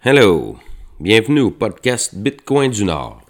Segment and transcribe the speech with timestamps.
[0.00, 0.56] Hello,
[1.00, 3.20] bienvenue au podcast Bitcoin du Nord,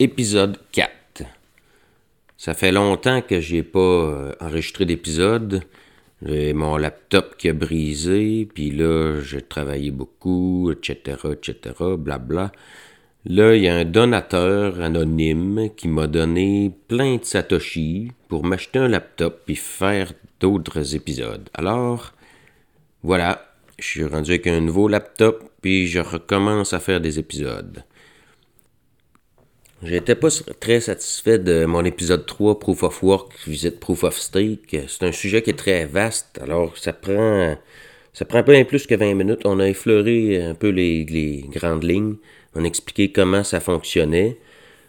[0.00, 1.22] épisode 4.
[2.36, 5.62] Ça fait longtemps que j'ai pas euh, enregistré d'épisode.
[6.22, 12.50] J'ai mon laptop qui a brisé, puis là, j'ai travaillé beaucoup, etc., etc., blabla.
[13.24, 18.80] Là, il y a un donateur anonyme qui m'a donné plein de satoshi pour m'acheter
[18.80, 21.48] un laptop puis faire d'autres épisodes.
[21.54, 22.12] Alors,
[23.04, 23.46] voilà,
[23.78, 27.84] je suis rendu avec un nouveau laptop puis je recommence à faire des épisodes.
[29.82, 34.76] J'étais pas très satisfait de mon épisode 3, Proof of Work, visite Proof of Stake.
[34.88, 37.56] C'est un sujet qui est très vaste, alors ça prend,
[38.14, 39.40] ça prend peu plus que 20 minutes.
[39.44, 42.16] On a effleuré un peu les, grandes lignes,
[42.54, 44.38] on a expliqué comment ça fonctionnait.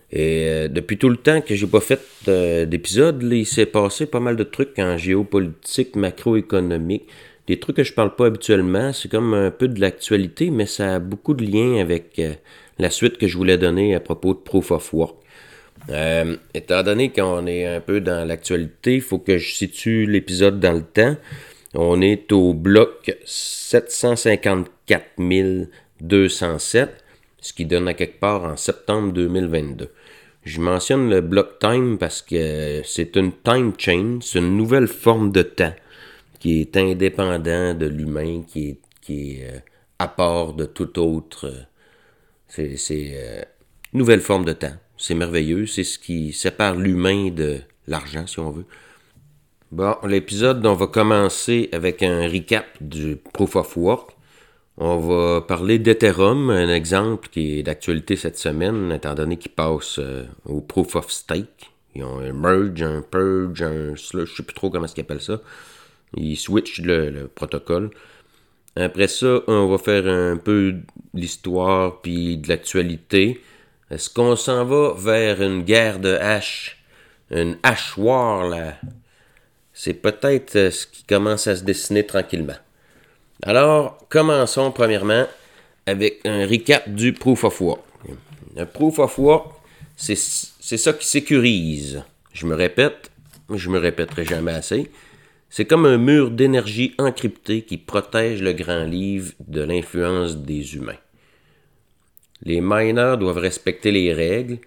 [0.09, 4.05] Et euh, depuis tout le temps que j'ai pas fait euh, d'épisode, il s'est passé
[4.05, 7.07] pas mal de trucs en géopolitique, macroéconomique,
[7.47, 8.93] des trucs que je parle pas habituellement.
[8.93, 12.33] C'est comme un peu de l'actualité, mais ça a beaucoup de liens avec euh,
[12.77, 15.15] la suite que je voulais donner à propos de Proof of Work.
[15.89, 20.59] Euh, étant donné qu'on est un peu dans l'actualité, il faut que je situe l'épisode
[20.59, 21.15] dans le temps.
[21.73, 25.05] On est au bloc 754
[26.01, 27.03] 207,
[27.39, 29.89] ce qui donne à quelque part en septembre 2022.
[30.43, 35.31] Je mentionne le block time parce que c'est une time chain, c'est une nouvelle forme
[35.31, 35.73] de temps
[36.39, 39.59] qui est indépendant de l'humain, qui est, qui euh,
[39.99, 41.47] à part de tout autre.
[42.59, 43.41] Euh, c'est euh,
[43.93, 44.75] une nouvelle forme de temps.
[44.97, 45.65] C'est merveilleux.
[45.65, 48.65] C'est ce qui sépare l'humain de l'argent, si on veut.
[49.71, 54.11] Bon, l'épisode, on va commencer avec un recap du Proof of Work.
[54.77, 59.99] On va parler d'Ethereum, un exemple qui est d'actualité cette semaine, étant donné qu'il passe
[60.45, 61.71] au Proof of Stake.
[61.95, 65.19] Ils ont un merge, un purge, un slush, je sais plus trop comment ils appellent
[65.19, 65.41] ça.
[66.15, 67.91] Il switch le, protocole.
[68.75, 70.75] Après ça, on va faire un peu
[71.13, 73.41] l'histoire puis de l'actualité.
[73.89, 76.77] Est-ce qu'on s'en va vers une guerre de hache?
[77.31, 78.75] Une hache war, là?
[79.73, 82.57] C'est peut-être euh, ce qui commence à se dessiner tranquillement.
[83.43, 85.27] Alors, commençons premièrement
[85.85, 87.81] avec un recap du Proof of Work.
[88.57, 89.51] Un Proof of Work,
[89.95, 92.01] c'est ça qui sécurise.
[92.33, 93.11] Je me répète,
[93.53, 94.91] je me répéterai jamais assez.
[95.49, 100.99] C'est comme un mur d'énergie encrypté qui protège le grand livre de l'influence des humains.
[102.43, 104.59] Les miners doivent respecter les règles,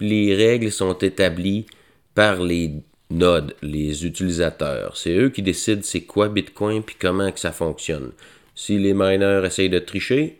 [0.00, 1.66] les règles sont établies
[2.14, 2.74] par les
[3.10, 4.96] nodes, les utilisateurs.
[4.96, 8.12] C'est eux qui décident c'est quoi Bitcoin puis comment que ça fonctionne.
[8.54, 10.38] Si les miners essayent de tricher,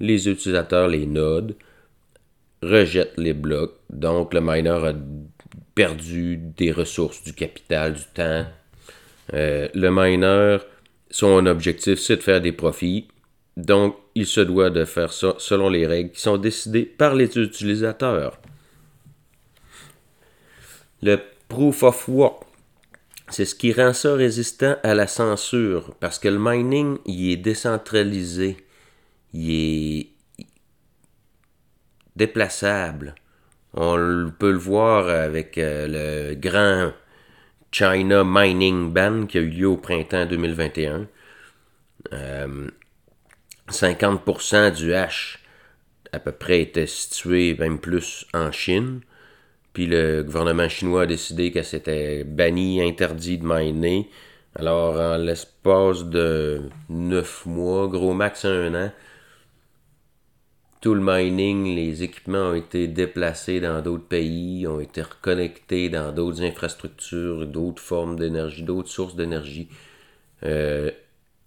[0.00, 1.54] les utilisateurs, les nodes,
[2.62, 3.76] rejettent les blocs.
[3.90, 4.94] Donc le miner a
[5.74, 8.46] perdu des ressources, du capital, du temps,
[9.34, 10.58] euh, le miner,
[11.10, 13.08] son objectif, c'est de faire des profits.
[13.56, 17.36] Donc, il se doit de faire ça selon les règles qui sont décidées par les
[17.36, 18.38] utilisateurs.
[21.02, 21.18] Le
[21.48, 22.42] proof of work,
[23.30, 27.36] c'est ce qui rend ça résistant à la censure, parce que le mining, il est
[27.36, 28.56] décentralisé,
[29.32, 30.08] il est
[32.16, 33.14] déplaçable.
[33.74, 36.92] On peut le voir avec euh, le grand
[37.70, 41.06] China Mining Ban qui a eu lieu au printemps 2021.
[43.70, 45.42] 50% euh, du hash
[46.12, 49.00] à peu près était situé même plus en Chine.
[49.72, 54.08] Puis le gouvernement chinois a décidé que c'était banni, interdit de miner.
[54.54, 58.92] Alors en l'espace de 9 mois, gros max un an,
[60.80, 66.12] tout le mining, les équipements ont été déplacés dans d'autres pays, ont été reconnectés dans
[66.12, 69.68] d'autres infrastructures, d'autres formes d'énergie, d'autres sources d'énergie.
[70.44, 70.90] Euh,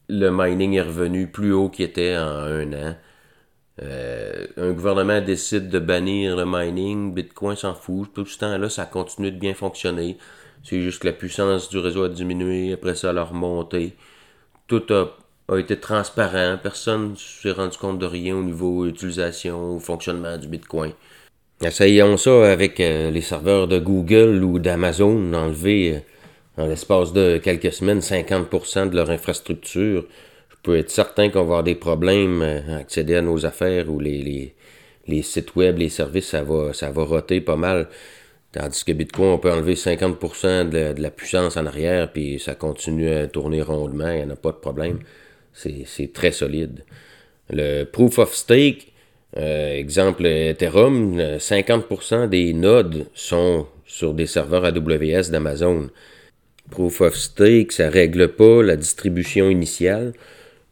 [0.09, 2.96] le mining est revenu plus haut qu'il était en un an.
[3.81, 8.12] Euh, un gouvernement décide de bannir le mining, Bitcoin s'en fout.
[8.14, 10.18] Tout ce temps-là, ça continue de bien fonctionner.
[10.64, 13.96] C'est juste que la puissance du réseau a diminué, après ça, elle a remonté.
[14.68, 15.18] Tout a
[15.56, 16.58] a été transparent.
[16.62, 20.92] Personne ne s'est rendu compte de rien au niveau utilisation ou fonctionnement du Bitcoin.
[21.64, 25.96] Essayons ça avec euh, les serveurs de Google ou d'Amazon, enlever
[26.58, 30.06] euh, en l'espace de quelques semaines 50% de leur infrastructure.
[30.50, 33.92] Je peux être certain qu'on va avoir des problèmes euh, à accéder à nos affaires
[33.92, 34.56] ou les,
[35.08, 37.90] les, sites web, les services, ça va, ça va roter pas mal.
[38.54, 42.56] Tandis que Bitcoin, on peut enlever 50% de de la, puissance en arrière, puis ça
[42.56, 45.00] continue à tourner rondement, il n'y en a pas de problème.
[45.53, 46.84] C'est très solide.
[47.50, 48.92] Le Proof of Stake,
[49.38, 55.90] euh, exemple Ethereum, 50% des nodes sont sur des serveurs AWS d'Amazon.
[56.70, 60.14] Proof of Stake, ça règle pas la distribution initiale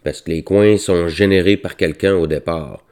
[0.04, 2.86] parce que les coins sont générés par quelqu'un au départ.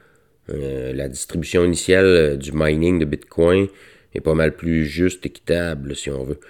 [0.50, 3.68] Euh, la distribution initiale euh, du mining de Bitcoin
[4.14, 6.40] est pas mal plus juste, équitable, si on veut.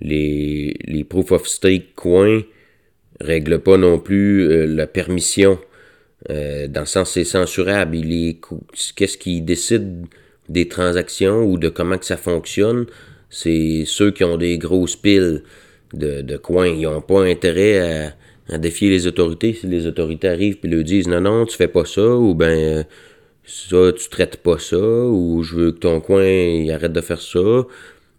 [0.00, 2.42] Les proof of stake coins
[3.22, 5.58] règlent pas non plus euh, la permission.
[6.28, 7.96] dans le sens, c'est censurable.
[8.96, 10.06] Qu'est-ce qui décide
[10.48, 12.86] des transactions ou de comment que ça fonctionne?
[13.30, 15.42] C'est ceux qui ont des grosses piles
[15.94, 16.68] de, de coins.
[16.68, 18.14] Ils n'ont pas intérêt à,
[18.54, 19.52] à, défier les autorités.
[19.54, 22.84] Si les autorités arrivent et leur disent non, non, tu fais pas ça, ou ben
[23.44, 27.20] ça, tu traites pas ça, ou je veux que ton coin il arrête de faire
[27.20, 27.66] ça,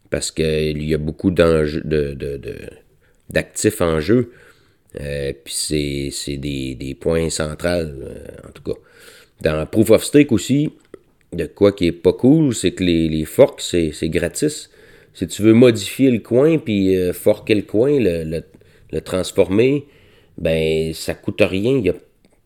[0.09, 1.31] parce qu'il y a beaucoup
[3.29, 4.31] d'actifs en jeu.
[5.00, 8.80] Euh, puis c'est des, des, points centrales, euh, en tout cas.
[9.42, 10.72] Dans Proof of Stake aussi,
[11.34, 14.69] de quoi qui est pas cool, c'est que les, forks, c'est gratis.
[15.13, 18.44] Si tu veux modifier le coin, puis euh, forker le coin, le,
[18.92, 19.86] le, transformer,
[20.38, 21.81] ben ça coûte rien.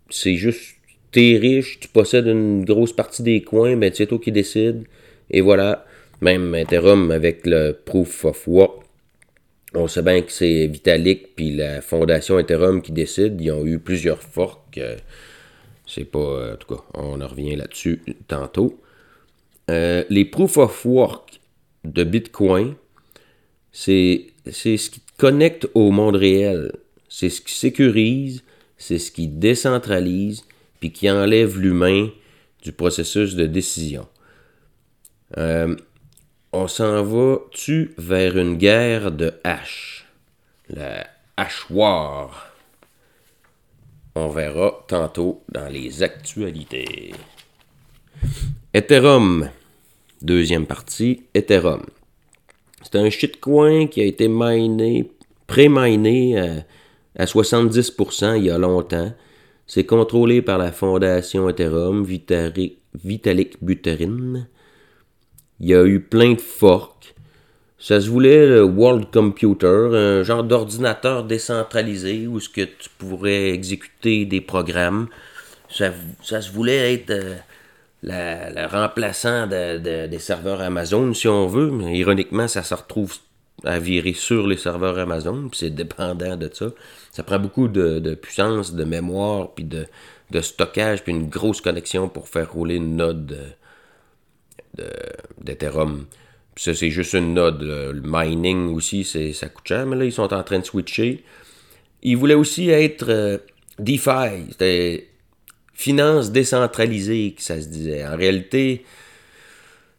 [0.10, 0.76] C'est juste
[1.12, 4.84] t'es riche, tu possèdes une grosse partie des coins, ben c'est toi qui décides.
[5.30, 5.86] Et voilà.
[6.22, 8.87] Même Ethereum avec le Proof of Work.
[9.78, 13.40] On sait bien que c'est Vitalik puis la fondation Ethereum qui décide.
[13.40, 14.78] Ils ont eu plusieurs forks.
[14.80, 14.98] Euh,
[15.86, 16.54] c'est pas.
[16.54, 18.82] En tout cas, on en revient là-dessus tantôt.
[19.70, 21.40] Euh, les Proof of Work
[21.84, 22.74] de Bitcoin,
[23.72, 26.72] c'est ce qui te connecte au monde réel.
[27.08, 28.44] C'est ce qui sécurise,
[28.78, 30.44] c'est ce qui décentralise,
[30.80, 32.10] puis qui enlève l'humain
[32.64, 34.08] du processus de décision.
[35.38, 35.76] Euh,
[36.54, 40.06] on s'en va-tu vers une guerre de hache?
[40.70, 42.54] La hache war.
[44.16, 47.14] On verra tantôt dans les actualités.
[48.74, 49.50] Ethereum.
[50.22, 51.86] Deuxième partie, Ethereum.
[52.82, 55.12] C'est un shitcoin qui a été miné,
[55.46, 56.66] pré-miné à,
[57.18, 59.14] à 70% il y a longtemps.
[59.68, 64.48] C'est contrôlé par la fondation Ethereum, Vitalik Buterin.
[65.60, 67.16] Il y a eu plein de forks.
[67.80, 73.50] Ça se voulait le World Computer, un genre d'ordinateur décentralisé où ce que tu pourrais
[73.50, 75.08] exécuter des programmes.
[75.70, 77.36] Ça, se voulait être euh,
[78.04, 81.72] le remplaçant des serveurs Amazon, si on veut.
[81.92, 83.16] Ironiquement, ça se retrouve
[83.64, 86.68] à virer sur les serveurs Amazon, puis c'est dépendant de ça.
[87.12, 89.88] Ça prend beaucoup de, puissance, de mémoire, puis de,
[90.42, 93.38] stockage, puis une grosse connexion pour faire rouler une node
[95.42, 96.06] d'Ethereum.
[96.56, 97.62] Ça, c'est juste une node.
[97.62, 101.24] Le mining aussi, ça coûte cher, mais là, ils sont en train de switcher.
[102.02, 103.38] Ils voulaient aussi être euh,
[103.80, 105.08] DeFi, c'était
[105.74, 108.06] finance décentralisée, que ça se disait.
[108.06, 108.86] En réalité,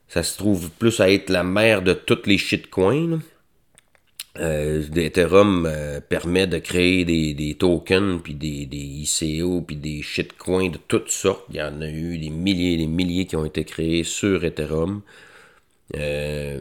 [0.09, 3.21] ça se trouve plus à être la mère de toutes les shitcoins.
[4.41, 10.79] Euh, Ethereum euh, permet de créer des, tokens, puis des, ICO, puis des shitcoins de
[10.87, 11.45] toutes sortes.
[11.51, 14.45] Il y en a eu des milliers et des milliers qui ont été créés sur
[14.45, 15.03] Ethereum.
[15.97, 16.61] Euh,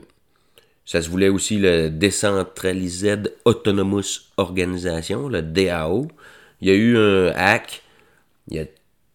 [0.85, 6.07] ça se voulait aussi le Decentralized Autonomous Organization, le DAO.
[6.61, 7.83] Il y a eu un hack.
[8.49, 8.65] Il y a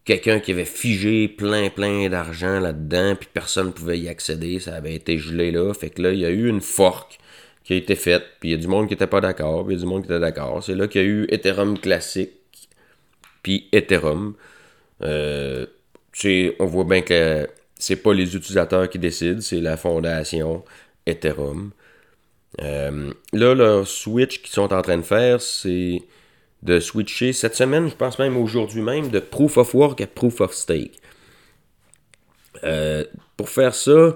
[0.05, 4.59] quelqu'un qui avait figé plein plein d'argent là-dedans, puis personne ne pouvait y accéder.
[4.59, 5.73] Ça avait été gelé là.
[5.73, 7.19] Fait que là, il y a eu une fork
[7.63, 9.75] qui a été faite, puis il y a du monde qui n'était pas d'accord, puis
[9.75, 10.63] il y a du monde qui était d'accord.
[10.63, 12.31] C'est là qu'il y a eu Ethereum classique,
[13.41, 14.35] puis Ethereum.
[15.01, 15.65] Euh,
[16.59, 20.63] on voit bien que c'est pas les utilisateurs qui décident, c'est la fondation
[21.05, 21.71] Ethereum.
[22.61, 26.01] Euh, là, leur switch qu'ils sont en train de faire, c'est
[26.61, 30.41] de switcher cette semaine, je pense même aujourd'hui même, de Proof of Work à Proof
[30.41, 30.99] of Stake.
[32.63, 33.03] Euh,
[33.35, 34.15] pour faire ça,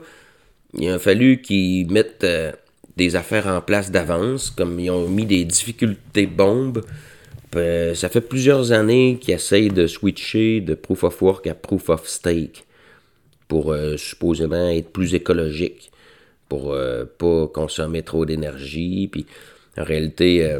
[0.73, 2.25] il a fallu qu'ils mettent
[2.97, 6.83] des affaires en place d'avance, comme ils ont mis des difficultés bombes.
[7.55, 11.89] Euh, ça fait plusieurs années qu'ils essayent de switcher de Proof of Work à Proof
[11.89, 12.65] of Stake
[13.47, 15.91] pour euh, supposément être plus écologique,
[16.49, 19.07] pour euh, pas consommer trop d'énergie.
[19.11, 19.25] Puis
[19.77, 20.57] en réalité,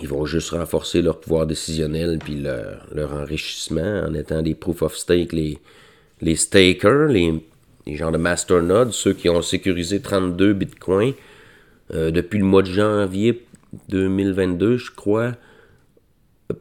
[0.00, 4.82] ils vont juste renforcer leur pouvoir décisionnel puis leur, leur enrichissement en étant des Proof
[4.82, 5.58] of Stake, les,
[6.20, 7.32] les stakers, les
[7.86, 11.12] les gens de Masternode, ceux qui ont sécurisé 32 bitcoins
[11.92, 13.44] euh, depuis le mois de janvier
[13.88, 15.32] 2022, je crois,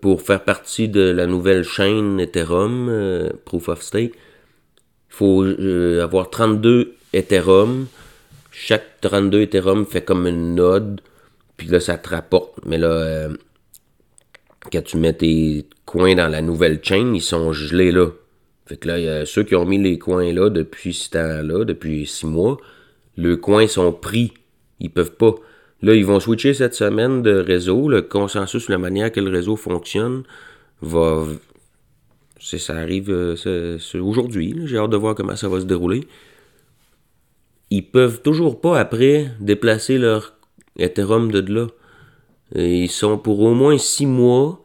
[0.01, 4.13] pour faire partie de la nouvelle chaîne Ethereum, euh, Proof of Stake.
[4.13, 7.87] Il faut euh, avoir 32 Ethereum.
[8.51, 11.01] Chaque 32 Ethereum fait comme une node.
[11.55, 12.53] Puis là, ça te rapporte.
[12.65, 13.29] Mais là,
[14.71, 18.07] quand tu mets tes coins dans la nouvelle chaîne, ils sont gelés là.
[18.65, 21.65] Fait que là, y a ceux qui ont mis les coins là depuis ce temps-là,
[21.65, 22.57] depuis six mois,
[23.17, 24.33] le coins sont pris.
[24.79, 25.35] Ils peuvent pas.
[25.81, 27.89] Là, ils vont switcher cette semaine de réseau.
[27.89, 30.23] Le consensus sur la manière que le réseau fonctionne
[30.81, 31.25] va.
[32.39, 33.09] Ça arrive
[33.93, 34.55] aujourd'hui.
[34.65, 36.07] J'ai hâte de voir comment ça va se dérouler.
[37.69, 40.35] Ils peuvent toujours pas après déplacer leur
[40.77, 41.67] Ethereum de là.
[42.55, 44.62] ils sont pour au moins six mois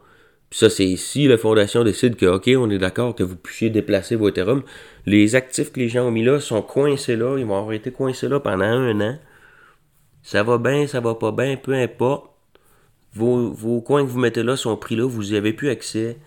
[0.51, 4.15] ça, c'est si la fondation décide que, OK, on est d'accord que vous puissiez déplacer
[4.15, 4.63] vos Ethereum.
[5.05, 7.37] Les actifs que les gens ont mis là sont coincés là.
[7.37, 9.19] Ils vont avoir été coincés là pendant un an.
[10.23, 12.31] Ça va bien, ça va pas bien, peu importe.
[13.13, 16.17] Vos, coins que vous mettez là sont pris là, vous n'y avez plus accès.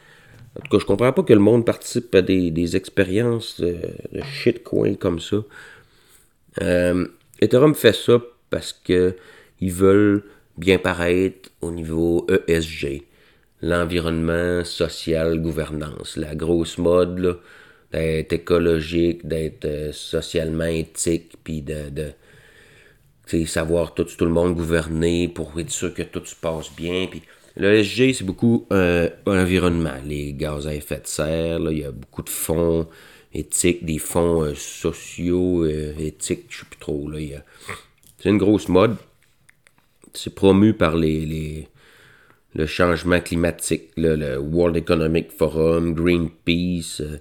[0.57, 3.77] En tout cas, je comprends pas que le monde participe à des, expériences de,
[4.13, 5.39] de shitcoin comme ça.
[6.61, 7.07] Euh,
[7.41, 9.17] Ethereum fait ça parce que
[9.61, 10.25] ils veulent
[10.59, 13.05] bien paraître au niveau ESG
[13.63, 16.17] l'environnement social, gouvernance.
[16.17, 17.39] La grosse mode,
[17.93, 22.13] d'être écologique, d'être euh, socialement éthique, puis de, de
[23.47, 27.07] savoir tout, le monde gouverner pour être sûr que tout se passe bien.
[27.11, 27.23] Puis
[27.57, 31.93] le SG, c'est beaucoup euh, l'environnement, les gaz à effet de serre, il y a
[31.93, 32.89] beaucoup de fonds
[33.33, 37.11] éthiques, des fonds euh, sociaux, éthiques, je sais plus trop.
[38.19, 38.97] C'est une grosse mode.
[40.13, 41.69] C'est promu par les
[42.55, 47.19] le changement climatique, le World Economic Forum, Greenpeace, euh,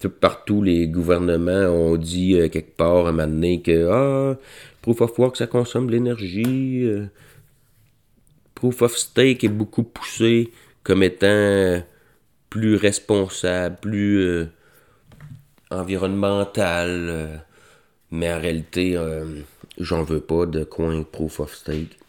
[0.00, 4.38] tout partout les gouvernements ont dit euh, quelque part à un moment donné que ah,
[4.82, 6.84] Proof of Work ça consomme de l'énergie.
[6.84, 7.06] Euh,
[8.54, 10.50] Proof of Stake est beaucoup poussé
[10.82, 11.82] comme étant
[12.50, 14.46] plus responsable, plus
[15.70, 17.42] environnemental.
[18.10, 18.98] mais en réalité,
[19.78, 22.00] j'en veux pas de coin Proof of Stake.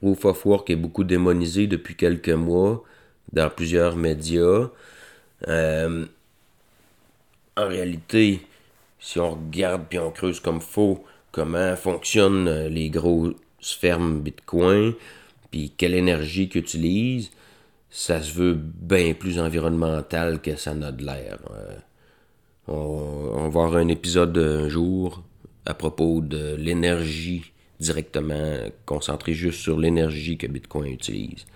[0.00, 2.82] Proof of Work est beaucoup démonisé depuis quelques mois
[3.32, 4.70] dans plusieurs médias.
[5.48, 6.06] Euh,
[7.56, 8.40] en réalité,
[8.98, 14.94] si on regarde puis on creuse comme faux comment fonctionnent les grosses fermes Bitcoin,
[15.50, 17.30] puis quelle énergie qu'ils utilisent,
[17.90, 21.38] ça se veut bien plus environnemental que ça n'a de l'air.
[21.50, 21.76] Euh,
[22.68, 25.22] on, on, va avoir un épisode un jour
[25.66, 31.46] à propos de l'énergie directement concentré juste sur l'énergie que Bitcoin utilise.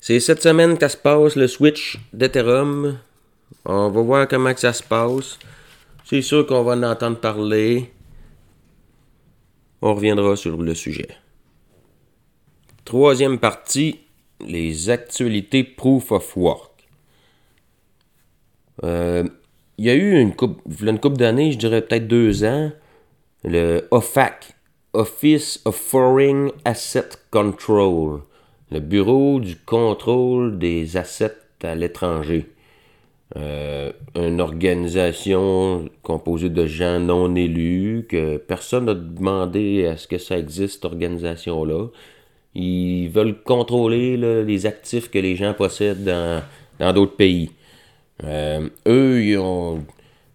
[0.00, 2.98] C'est cette semaine que se passe, le switch d'Ethereum.
[3.64, 5.38] On va voir comment ça se passe.
[6.04, 7.92] C'est sûr qu'on va en entendre parler.
[9.80, 11.08] On reviendra sur le sujet.
[12.84, 14.00] Troisième partie,
[14.40, 16.72] les actualités Proof of Work.
[18.82, 19.28] Euh,
[19.78, 22.72] il y a eu une coupe, une couple d'années, je dirais peut-être deux ans,
[23.44, 24.54] le OFAC,
[24.92, 28.20] Office of Foreign Asset Control,
[28.70, 32.46] le Bureau du contrôle des assets à l'étranger.
[33.36, 40.18] Euh, une organisation composée de gens non élus, que personne n'a demandé à ce que
[40.18, 41.86] ça existe, cette organisation-là.
[42.54, 47.50] Ils veulent contrôler les actifs que les gens possèdent dans d'autres pays.
[48.24, 49.84] Euh, eux, ils ont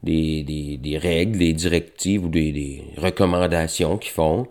[0.04, 4.48] des, des, règles, des directives ou des, recommandations qu'ils font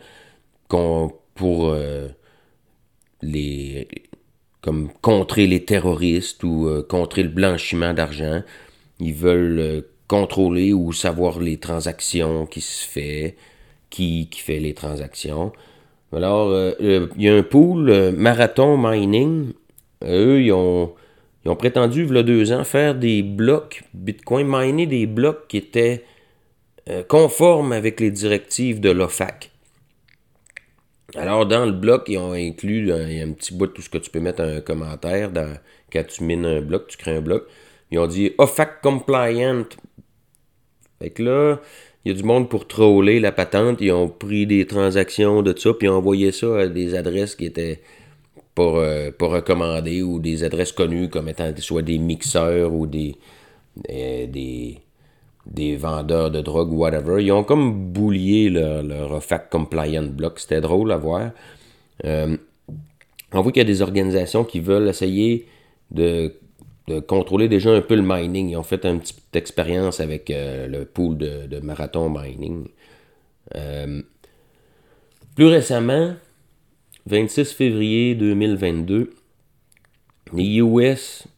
[0.69, 2.09] pour euh,
[3.23, 3.89] les
[4.61, 8.43] comme contrer les terroristes ou euh, contrer le blanchiment d'argent.
[8.99, 13.37] Ils veulent euh, contrôler ou savoir les transactions qui se fait,
[13.91, 15.53] qui, qui fait les transactions.
[16.13, 19.53] Alors, il y a un pool, Marathon Mining,
[20.05, 20.95] eux, ils ont
[21.47, 25.47] ils ont prétendu, il y a deux ans, faire des blocs Bitcoin, miner des blocs
[25.47, 26.03] qui étaient
[26.89, 29.53] euh, conformes avec les directives de l'OFAC.
[31.15, 33.83] Alors, dans le bloc, ils ont inclus il y a un petit bout de tout
[33.83, 35.31] ce que tu peux mettre un commentaire.
[35.31, 35.57] Dans,
[35.93, 37.45] quand tu mines un bloc, tu crées un bloc.
[37.93, 39.67] Ils ont dit OFAC compliant.
[41.01, 41.61] Fait que là,
[42.05, 43.81] il y a du monde pour troller la patente.
[43.81, 47.37] Ils ont pris des transactions de ça, puis ils ont envoyé ça à des adresses
[47.37, 47.83] qui étaient
[48.57, 53.15] pour, euh, recommander ou des adresses connues comme étant soit des mixeurs ou des,
[53.91, 54.79] euh, des,
[55.45, 57.23] des, vendeurs de drogue ou whatever.
[57.23, 60.41] Ils ont comme boulié leur, leur compliant block.
[60.41, 61.33] C'était drôle à voir.
[62.07, 62.37] Euh,
[63.33, 65.47] on voit qu'il y a des organisations qui veulent essayer
[65.91, 66.33] de,
[66.89, 68.49] de, contrôler déjà un peu le mining.
[68.49, 72.69] Ils ont fait une petite expérience avec le pool de, de, marathon mining.
[75.35, 76.15] plus récemment,
[77.09, 79.15] 26 février 2022,
[80.33, 81.29] les US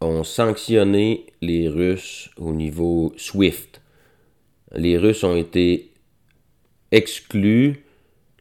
[0.00, 3.80] ont sanctionné les Russes au niveau SWIFT.
[4.74, 5.92] Les Russes ont été
[6.90, 7.84] exclus,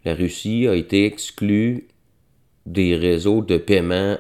[0.06, 1.86] la Russie a été exclue
[2.66, 4.18] des réseaux de paiement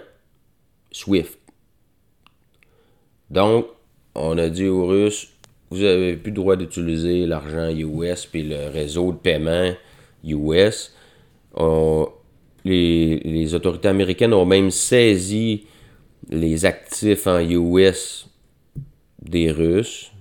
[0.92, 1.40] SWIFT.
[3.32, 3.66] Donc,
[4.14, 5.30] on a dit aux Russes,
[5.72, 9.74] vous n'avez plus le droit d'utiliser l'argent US puis le réseau de paiement
[10.24, 10.94] US.
[12.66, 15.66] Les, autorités américaines ont même saisi
[16.30, 18.28] les actifs en US
[19.22, 20.12] des Russes,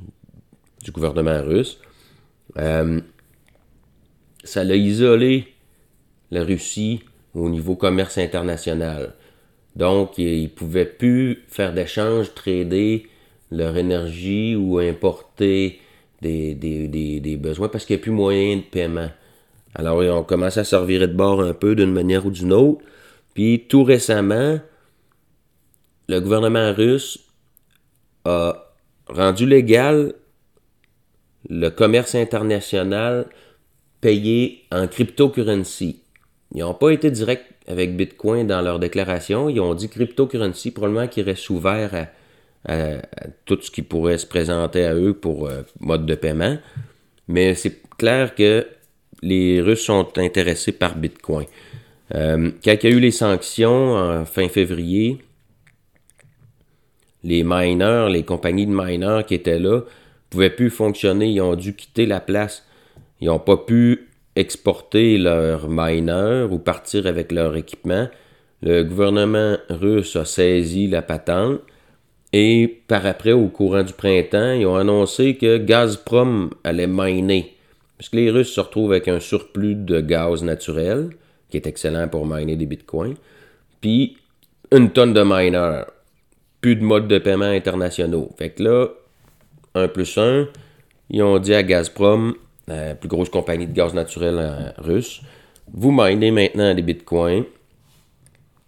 [0.83, 1.79] du gouvernement russe.
[2.59, 3.01] Euh,
[4.45, 5.47] ça l'a isolé
[6.31, 7.01] la Russie
[7.35, 9.15] au niveau commerce international.
[9.75, 13.07] Donc, ils ne pouvaient plus faire d'échanges, trader
[13.51, 15.81] leur énergie ou importer
[16.21, 19.11] des, des besoins parce qu'il n'y a plus moyen de paiement.
[19.75, 22.83] Alors, on commence à servir de bord un peu d'une manière ou d'une autre.
[23.35, 24.61] Puis, tout récemment,
[26.09, 27.19] le gouvernement russe
[28.25, 28.73] a
[29.09, 30.15] rendu légal
[31.49, 33.27] le commerce international
[34.01, 36.03] payé en cryptocurrency.
[36.55, 39.49] Ils n'ont pas été directs avec Bitcoin dans leur déclaration.
[39.49, 42.09] Ils ont dit cryptocurrency, probablement qu'ils restent ouverts
[42.67, 43.03] à,
[43.45, 46.57] tout ce qui pourrait se présenter à eux pour euh, mode de paiement.
[47.29, 48.67] Mais c'est clair que
[49.25, 51.47] les Russes sont intéressés par Bitcoin.
[52.15, 55.19] Euh, quand il y a eu les sanctions en fin février,
[57.25, 59.81] les miners, les compagnies de miners qui étaient là,
[60.29, 61.31] pouvaient plus fonctionner.
[61.31, 62.67] Ils ont dû quitter la place.
[63.21, 68.09] Ils n'ont pas pu exporter leurs miners ou partir avec leur équipement.
[68.61, 71.61] Le gouvernement russe a saisi la patente
[72.33, 77.54] et par après, au courant du printemps, ils ont annoncé que Gazprom allait miner
[77.97, 81.11] parce que les Russes se retrouvent avec un surplus de gaz naturel,
[81.51, 83.15] qui est excellent pour miner des bitcoins,
[83.81, 84.17] puis
[84.73, 85.85] une tonne de miners,
[86.61, 88.31] plus de modes de paiement internationaux.
[88.39, 88.89] Fait que là,
[89.75, 90.49] 1 plus 1,
[91.11, 92.35] ils ont dit à Gazprom,
[92.67, 95.21] la plus grosse compagnie de gaz naturel euh, russe,
[95.73, 97.45] vous minez maintenant des bitcoins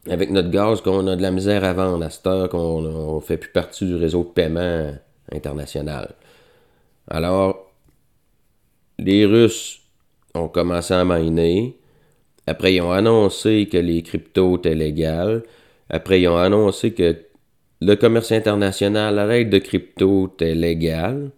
[0.08, 3.20] avec notre gaz qu'on a de la misère à vendre à cette heure qu'on ne
[3.20, 4.92] fait plus partie du réseau de paiement
[5.32, 6.14] international.
[7.08, 7.65] Alors,
[8.98, 9.80] les Russes
[10.34, 11.76] ont commencé à miner.
[12.46, 15.42] Après, ils ont annoncé que les cryptos étaient légales.
[15.90, 17.16] Après, ils ont annoncé que
[17.80, 21.30] le commerce international à l'aide de crypto était légal.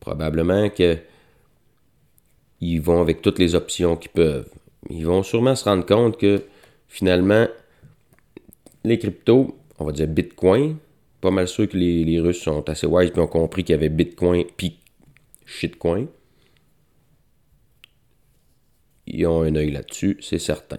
[0.00, 0.98] Probablement que
[2.60, 4.48] ils vont avec toutes les options qu'ils peuvent.
[4.88, 6.42] Ils vont sûrement se rendre compte que
[6.86, 7.48] finalement,
[8.84, 10.76] les cryptos, on va dire Bitcoin,
[11.20, 13.88] pas mal sûr que les, Russes sont assez wise et ont compris qu'il y avait
[13.88, 14.78] Bitcoin puis
[15.46, 16.06] shitcoin.
[19.06, 20.78] Ils ont un œil là-dessus, c'est certain.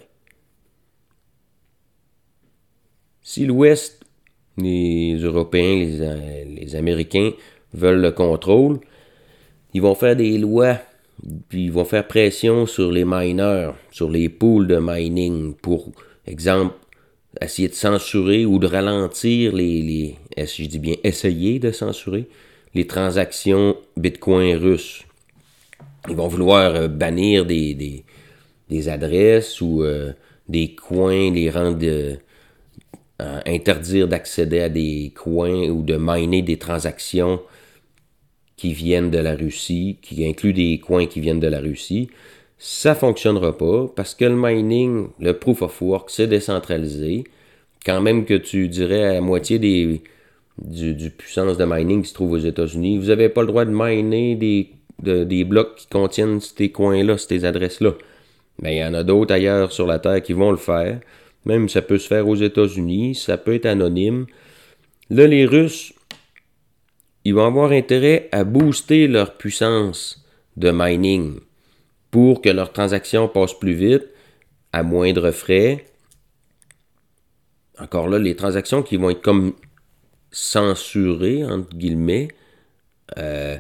[3.22, 4.04] Si l'Ouest,
[4.58, 5.88] les Européens,
[6.46, 7.32] les, Américains
[7.74, 8.80] veulent le contrôle,
[9.74, 10.80] ils vont faire des lois,
[11.50, 15.92] puis ils vont faire pression sur les miners, sur les pools de mining, pour
[16.26, 16.76] exemple,
[17.42, 22.28] essayer de censurer ou de ralentir les, les je dis bien essayer de censurer?
[22.74, 25.04] Les transactions Bitcoin russes.
[26.10, 28.04] Ils vont vouloir euh, bannir des,
[28.88, 30.14] adresses ou euh,
[30.50, 32.16] des coins, les rendre euh,
[33.46, 37.42] interdire d'accéder à des coins ou de miner des transactions
[38.58, 42.10] qui viennent de la Russie, qui incluent des coins qui viennent de la Russie.
[42.58, 47.26] Ça fonctionnera pas parce que le mining, le proof of work, c'est décentralisé.
[47.86, 50.02] Quand même que tu dirais à moitié des,
[50.58, 52.98] du, puissance de mining qui se trouve aux États-Unis.
[52.98, 57.46] Vous n'avez pas le droit de miner des, des blocs qui contiennent ces coins-là, ces
[57.46, 57.94] adresses-là.
[58.62, 61.00] Mais il y en a d'autres ailleurs sur la Terre qui vont le faire.
[61.46, 64.28] Même ça peut se faire aux États-Unis, ça peut être anonyme.
[65.10, 65.94] Là, les Russes,
[67.26, 71.40] ils vont avoir intérêt à booster leur puissance de mining
[72.12, 74.08] pour que leurs transactions passent plus vite,
[74.72, 75.86] à moindre frais.
[77.80, 79.54] Encore là, les transactions qui vont être comme
[80.34, 82.28] censurés, entre guillemets.
[83.18, 83.58] Euh,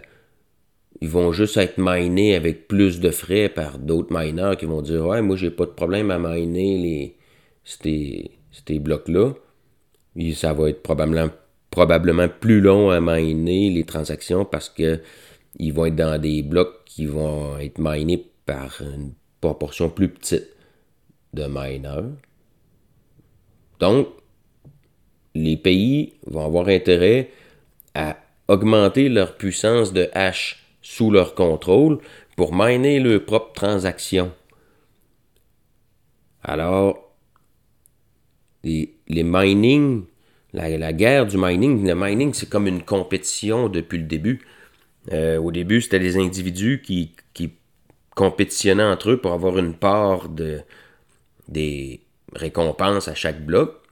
[1.00, 5.06] ils vont juste être minés avec plus de frais par d'autres miners qui vont dire
[5.06, 7.18] Ouais, moi j'ai pas de problème à miner les,
[7.64, 9.34] ces, ces blocs-là.
[10.34, 11.30] ça va être probablement,
[11.70, 15.02] probablement plus long à miner les transactions parce que
[15.60, 20.50] ils vont être dans des blocs qui vont être minés par une proportion plus petite
[21.34, 22.10] de miners.
[23.80, 24.08] Donc,
[25.36, 27.32] les pays vont avoir intérêt
[27.96, 28.18] à
[28.48, 32.00] augmenter leur puissance de hash sous leur contrôle
[32.36, 34.32] pour miner leurs propres transactions.
[36.44, 37.14] Alors,
[38.64, 40.04] les, mining,
[40.54, 44.46] la, guerre du mining, le mining, c'est comme une compétition depuis le début.
[45.12, 47.54] Euh, au début, c'était les individus qui, qui
[48.16, 50.62] compétitionnaient entre eux pour avoir une part de,
[51.48, 52.02] des
[52.34, 53.83] récompenses à chaque bloc.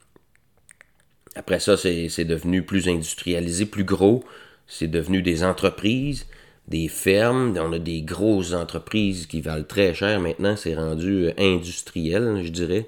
[1.34, 4.24] Après ça, c'est devenu plus industrialisé, plus gros.
[4.66, 6.26] C'est devenu des entreprises.
[6.68, 10.20] des fermes, on a des grosses entreprises qui valent très cher.
[10.20, 12.86] Maintenant, c'est rendu industriel, je dirais.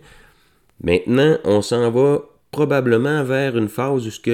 [0.82, 4.30] Maintenant, on s'en va probablement vers une phase où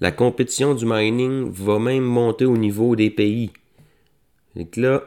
[0.00, 3.50] la compétition du mining va même monter au niveau des pays.
[4.54, 5.04] Que là,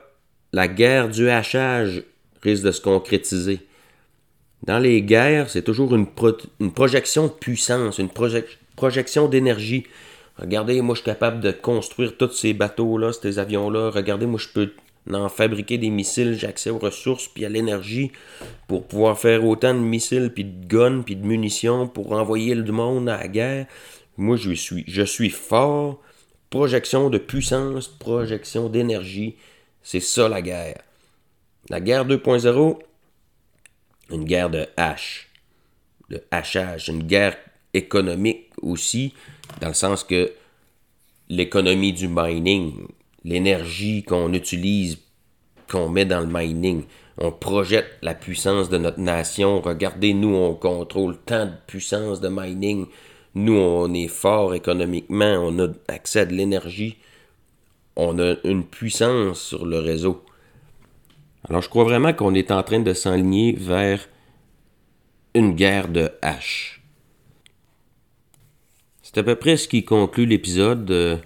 [0.53, 2.03] la guerre du hachage
[2.41, 3.59] risque de se concrétiser.
[4.63, 6.07] Dans les guerres, c'est toujours une,
[6.71, 8.09] projection de puissance, une
[8.75, 9.85] projection d'énergie.
[10.37, 13.89] Regardez, moi je suis capable de construire tous ces bateaux-là, ces avions-là.
[13.89, 14.71] Regardez, moi je peux
[15.11, 18.11] en fabriquer des missiles, j'ai accès aux ressources puis à l'énergie
[18.67, 22.71] pour pouvoir faire autant de missiles puis de guns puis de munitions pour envoyer le
[22.71, 23.65] monde à la guerre.
[24.17, 25.99] Moi je suis je suis fort.
[26.51, 29.37] Projection de puissance, projection d'énergie,
[29.83, 30.81] c'est ça la guerre.
[31.69, 32.77] La guerre 2.0,
[34.11, 35.29] une guerre de hache,
[36.09, 37.37] de hachage, une guerre
[37.73, 39.13] économique aussi,
[39.59, 40.31] dans le sens que
[41.29, 42.87] l'économie du mining,
[43.23, 44.99] l'énergie qu'on utilise,
[45.69, 46.83] qu'on met dans le mining,
[47.17, 49.61] on projette la puissance de notre nation.
[49.61, 52.87] Regardez, nous, on contrôle tant de puissance de mining.
[53.35, 56.97] Nous, on est fort économiquement, on a accès à de l'énergie,
[57.95, 60.25] on a une puissance sur le réseau.
[61.49, 64.07] Alors je crois vraiment qu'on est en train de s'enligner vers
[65.33, 66.81] une guerre de hache.
[69.01, 70.89] C'est à peu près ce qui conclut l'épisode.
[70.91, 71.17] Euh,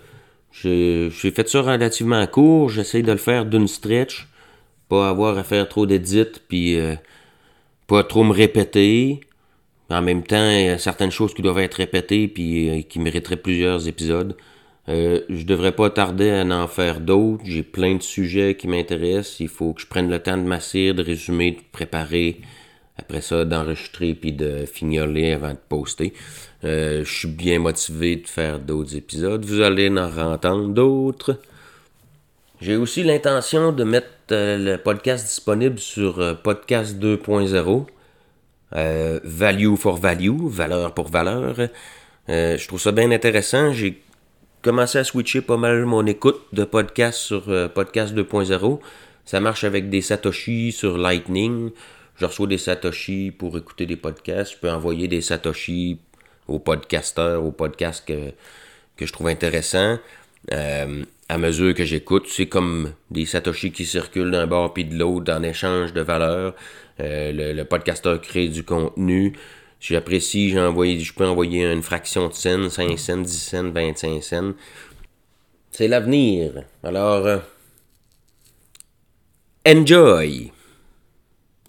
[0.52, 2.70] j'ai fait ça relativement court.
[2.70, 4.28] J'essaie de le faire d'une stretch.
[4.90, 6.96] Pas avoir à faire trop d'édits, puis euh,
[7.88, 9.22] pas trop me répéter.
[9.90, 13.00] En même temps, il y a certaines choses qui doivent être répétées, puis euh, qui
[13.00, 14.36] mériteraient plusieurs épisodes.
[14.88, 17.44] Euh, je devrais pas tarder à en faire d'autres.
[17.46, 19.40] J'ai plein de sujets qui m'intéressent.
[19.40, 22.42] Il faut que je prenne le temps de m'asseoir, de résumer, de préparer.
[22.98, 26.14] Après ça, d'enregistrer puis de fignoler avant de poster.
[26.64, 29.44] Euh, je suis bien motivé de faire d'autres épisodes.
[29.44, 31.40] Vous allez en entendre d'autres.
[32.62, 37.86] J'ai aussi l'intention de mettre euh, le podcast disponible sur Podcast 2.0.
[39.24, 41.56] value for value, valeur pour valeur.
[42.30, 43.74] je trouve ça bien intéressant.
[43.74, 44.00] J'ai
[44.66, 48.80] commencé à switcher pas mal mon écoute de podcast sur euh, Podcast 2.0.
[49.24, 51.70] Ça marche avec des Satoshi sur Lightning.
[52.16, 54.54] Je reçois des Satoshi pour écouter des podcasts.
[54.54, 56.00] Je peux envoyer des Satoshi
[56.48, 60.00] aux podcasteurs, aux podcasts que, je trouve intéressants.
[60.52, 64.98] Euh, à mesure que j'écoute, c'est comme des Satoshi qui circulent d'un bord puis de
[64.98, 66.56] l'autre en échange de valeur.
[67.02, 69.34] Euh, le, le podcasteur crée du contenu.
[69.88, 74.54] J'apprécie, je peux envoyer une fraction de scène, 5 cents, 10 cents, 25 cents.
[75.70, 76.64] C'est l'avenir.
[76.82, 77.38] Alors, euh,
[79.68, 80.55] enjoy!